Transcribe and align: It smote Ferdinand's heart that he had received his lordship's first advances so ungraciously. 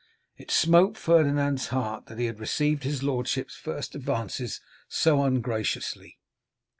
It 0.35 0.49
smote 0.49 0.97
Ferdinand's 0.97 1.67
heart 1.67 2.07
that 2.07 2.17
he 2.17 2.25
had 2.25 2.39
received 2.39 2.81
his 2.83 3.03
lordship's 3.03 3.53
first 3.53 3.93
advances 3.93 4.59
so 4.87 5.23
ungraciously. 5.23 6.17